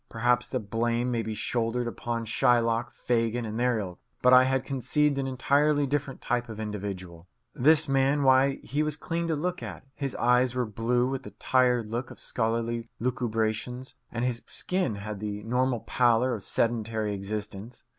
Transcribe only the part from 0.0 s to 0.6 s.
Perhaps the